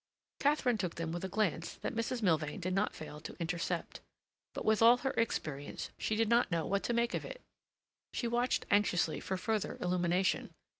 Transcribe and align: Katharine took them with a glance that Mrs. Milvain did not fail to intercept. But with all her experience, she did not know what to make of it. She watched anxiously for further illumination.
Katharine 0.39 0.79
took 0.79 0.95
them 0.95 1.11
with 1.11 1.23
a 1.23 1.27
glance 1.29 1.75
that 1.75 1.93
Mrs. 1.93 2.23
Milvain 2.23 2.59
did 2.59 2.73
not 2.73 2.95
fail 2.95 3.19
to 3.19 3.37
intercept. 3.39 4.01
But 4.55 4.65
with 4.65 4.81
all 4.81 4.97
her 4.97 5.11
experience, 5.11 5.91
she 5.99 6.15
did 6.15 6.27
not 6.27 6.49
know 6.49 6.65
what 6.65 6.81
to 6.85 6.93
make 6.93 7.13
of 7.13 7.23
it. 7.23 7.39
She 8.11 8.27
watched 8.27 8.65
anxiously 8.71 9.19
for 9.19 9.37
further 9.37 9.77
illumination. 9.79 10.55